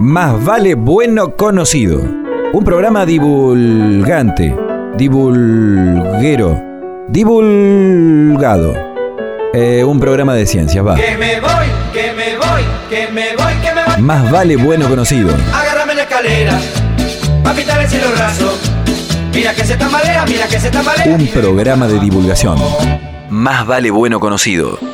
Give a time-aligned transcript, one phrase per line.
[0.00, 2.02] Más vale bueno conocido.
[2.52, 4.54] Un programa divulgante,
[4.98, 6.62] divulguero,
[7.08, 8.74] divulgado.
[9.54, 10.96] Eh, un programa de ciencias, va.
[10.96, 11.50] Que me voy,
[11.94, 14.02] que me voy, que me voy, que me voy.
[14.02, 15.34] Más vale bueno conocido.
[15.54, 16.60] Agárrame la escalera,
[17.42, 18.52] pa' pintar el cielo raso.
[19.32, 21.16] Mira que se tambalea, mira que se tambalea.
[21.16, 22.58] Un programa de divulgación.
[23.30, 24.89] Más vale bueno conocido.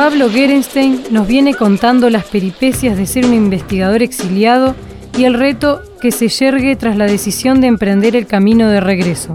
[0.00, 4.74] Pablo Gerenstein nos viene contando las peripecias de ser un investigador exiliado
[5.18, 9.34] y el reto que se yergue tras la decisión de emprender el camino de regreso.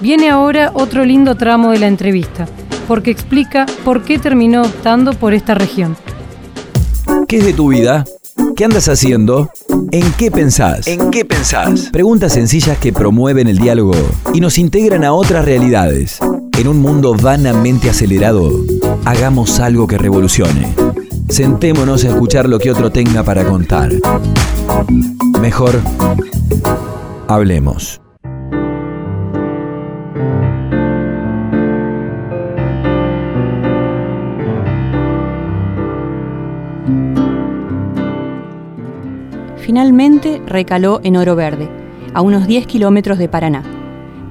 [0.00, 2.48] Viene ahora otro lindo tramo de la entrevista,
[2.88, 5.96] porque explica por qué terminó optando por esta región.
[7.28, 8.04] ¿Qué es de tu vida?
[8.56, 9.52] ¿Qué andas haciendo?
[9.92, 10.88] ¿En qué pensás?
[10.88, 11.90] ¿En qué pensás?
[11.92, 13.94] Preguntas sencillas que promueven el diálogo
[14.34, 16.18] y nos integran a otras realidades.
[16.58, 18.50] En un mundo vanamente acelerado,
[19.04, 20.74] hagamos algo que revolucione.
[21.28, 23.90] Sentémonos a escuchar lo que otro tenga para contar.
[25.40, 25.80] Mejor,
[27.28, 28.00] hablemos.
[39.56, 41.68] Finalmente recaló en Oro Verde,
[42.14, 43.64] a unos 10 kilómetros de Paraná.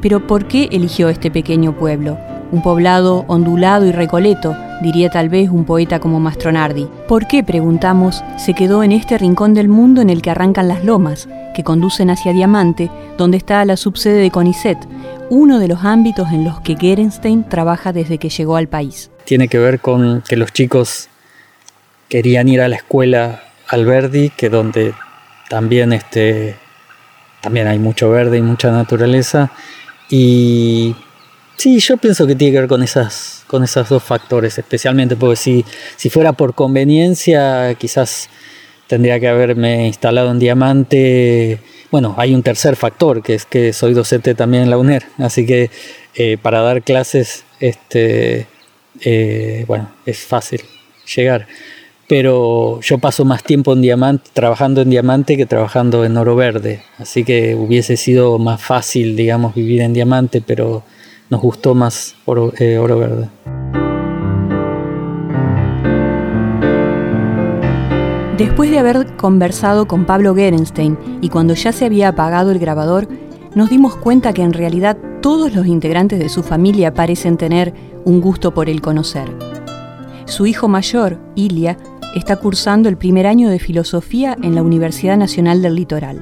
[0.01, 2.17] Pero ¿por qué eligió este pequeño pueblo?
[2.55, 6.87] Un poblado ondulado y recoleto, diría tal vez un poeta como Mastronardi.
[7.05, 10.85] ¿Por qué, preguntamos, se quedó en este rincón del mundo en el que arrancan las
[10.85, 14.77] lomas, que conducen hacia Diamante, donde está la subsede de CONICET,
[15.29, 19.11] uno de los ámbitos en los que Gerenstein trabaja desde que llegó al país?
[19.25, 21.09] Tiene que ver con que los chicos
[22.07, 24.93] querían ir a la escuela Alberdi, que donde
[25.49, 26.55] también, este,
[27.41, 29.51] también hay mucho verde y mucha naturaleza.
[30.09, 30.95] Y
[31.57, 35.35] sí, yo pienso que tiene que ver con esas, con esos dos factores, especialmente porque
[35.35, 38.29] si, si fuera por conveniencia, quizás
[38.87, 41.59] tendría que haberme instalado en Diamante.
[41.91, 45.45] Bueno, hay un tercer factor, que es que soy docente también en la UNER, así
[45.45, 45.69] que
[46.15, 48.47] eh, para dar clases, este,
[49.01, 50.61] eh, bueno, es fácil
[51.15, 51.47] llegar
[52.07, 56.83] pero yo paso más tiempo en diamante, trabajando en diamante que trabajando en oro verde,
[56.97, 60.83] así que hubiese sido más fácil, digamos, vivir en diamante, pero
[61.29, 63.29] nos gustó más oro, eh, oro verde.
[68.37, 73.07] Después de haber conversado con Pablo Gerenstein y cuando ya se había apagado el grabador,
[73.55, 78.19] nos dimos cuenta que en realidad todos los integrantes de su familia parecen tener un
[78.19, 79.33] gusto por el conocer.
[80.25, 81.77] Su hijo mayor, Ilia,
[82.13, 86.21] está cursando el primer año de filosofía en la Universidad Nacional del Litoral.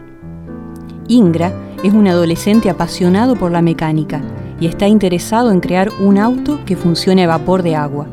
[1.07, 1.51] Ingra
[1.83, 4.21] es un adolescente apasionado por la mecánica
[4.59, 8.07] y está interesado en crear un auto que funcione a vapor de agua.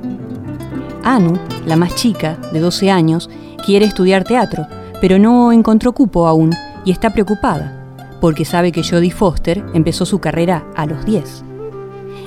[1.02, 3.30] Anu, la más chica, de 12 años,
[3.64, 4.66] quiere estudiar teatro,
[5.00, 6.50] pero no encontró cupo aún
[6.84, 7.84] y está preocupada,
[8.20, 11.44] porque sabe que Jodie Foster empezó su carrera a los 10.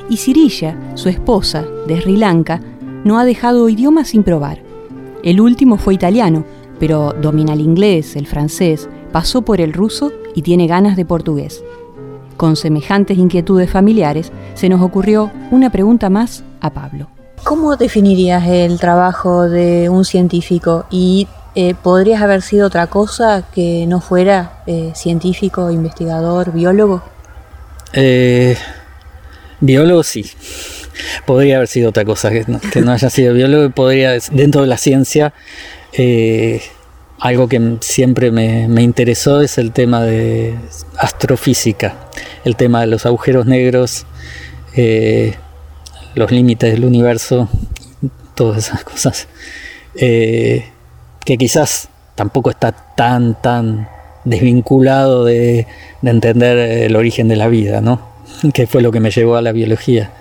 [0.10, 2.62] Y Sirilla, su esposa, de Sri Lanka,
[3.04, 4.74] no ha dejado idioma sin probar
[5.24, 6.44] el último fue italiano,
[6.80, 11.64] pero domina el inglés, el francés, pasó por el ruso y tiene ganas de portugués.
[12.38, 17.08] Con semejantes inquietudes familiares, se nos ocurrió una pregunta más a Pablo.
[17.44, 23.86] ¿Cómo definirías el trabajo de un científico y eh, podrías haber sido otra cosa que
[23.88, 27.04] no fuera eh, científico, investigador, biólogo?
[27.94, 28.58] Eh,
[29.60, 30.26] biólogo sí
[31.26, 35.34] podría haber sido otra cosa, que no, haya sido biólogo, podría, dentro de la ciencia,
[35.94, 36.62] eh,
[37.24, 40.56] algo que siempre me, interesó es el tema de
[40.98, 41.96] astrofísica,
[42.44, 44.06] el tema de los agujeros negros,
[44.76, 45.36] eh,
[46.16, 47.48] los límites del universo,
[48.36, 49.30] todas esas cosas,
[49.96, 50.66] eh,
[51.24, 53.88] que quizás tampoco está tan, tan
[54.26, 55.66] desvinculado de,
[56.02, 58.02] de entender el origen de la vida, ¿no?
[58.54, 60.12] que fue lo que me llevó a la biología.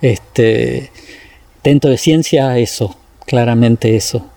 [0.00, 0.90] Este,
[1.62, 2.96] dentro de ciencia, eso,
[3.26, 4.31] claramente eso.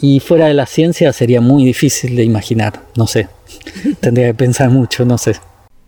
[0.00, 3.28] Y fuera de la ciencia sería muy difícil de imaginar, no sé.
[4.00, 5.36] Tendría que pensar mucho, no sé.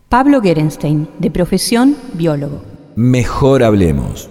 [0.09, 2.62] Pablo Gerenstein, de profesión biólogo.
[2.94, 4.29] Mejor hablemos.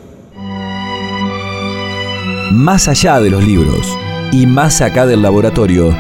[2.52, 3.98] Más allá de los libros
[4.32, 5.96] y más acá del laboratorio,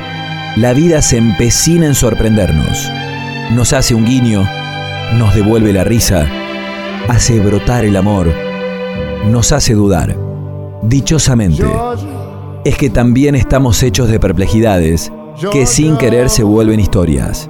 [0.57, 2.89] la vida se empecina en sorprendernos.
[3.51, 4.47] Nos hace un guiño,
[5.17, 6.27] nos devuelve la risa,
[7.07, 8.31] hace brotar el amor
[9.25, 10.17] nos hace dudar.
[10.81, 11.63] Dichosamente,
[12.63, 15.11] es que también estamos hechos de perplejidades
[15.51, 17.49] que sin querer se vuelven historias,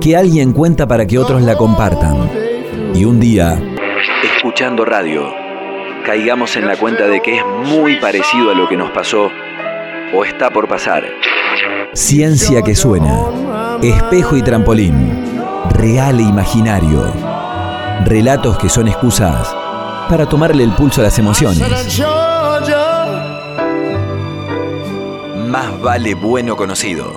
[0.00, 2.30] que alguien cuenta para que otros la compartan.
[2.94, 3.60] Y un día,
[4.22, 5.24] escuchando radio,
[6.06, 9.28] caigamos en la cuenta de que es muy parecido a lo que nos pasó
[10.14, 11.04] o está por pasar.
[11.92, 13.78] Ciencia que suena.
[13.82, 15.34] Espejo y trampolín.
[15.70, 17.12] Real e imaginario.
[18.04, 19.54] Relatos que son excusas
[20.08, 21.62] para tomarle el pulso a las emociones.
[25.54, 27.12] Más vale bueno conocido.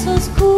[0.00, 0.49] besos.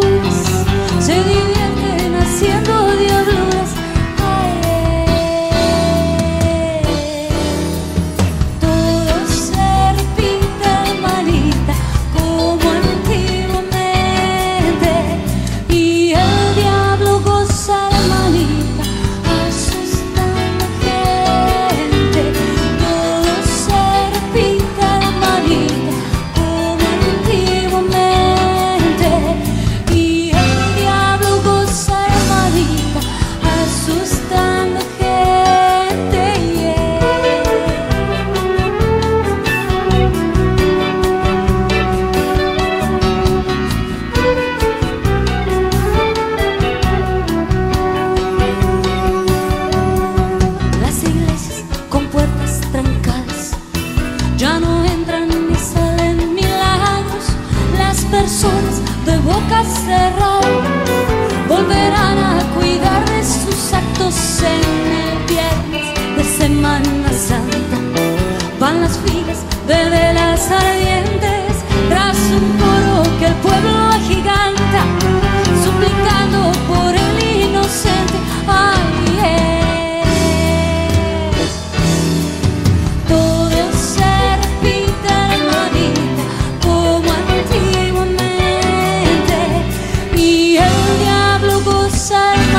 [92.03, 92.52] sun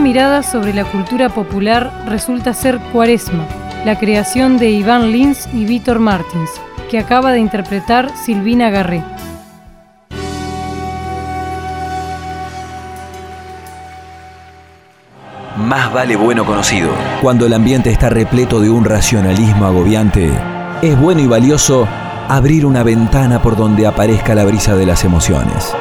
[0.00, 3.44] Mirada sobre la cultura popular resulta ser Cuaresma,
[3.84, 6.50] la creación de Iván Lins y Víctor Martins,
[6.88, 9.02] que acaba de interpretar Silvina Garré.
[15.56, 16.90] Más vale bueno conocido.
[17.20, 20.30] Cuando el ambiente está repleto de un racionalismo agobiante,
[20.80, 21.88] es bueno y valioso
[22.28, 25.74] abrir una ventana por donde aparezca la brisa de las emociones.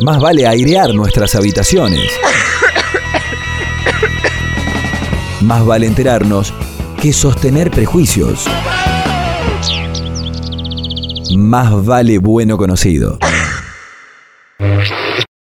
[0.00, 2.12] Más vale airear nuestras habitaciones.
[5.40, 6.54] Más vale enterarnos
[7.02, 8.44] que sostener prejuicios.
[11.36, 13.18] Más vale bueno conocido.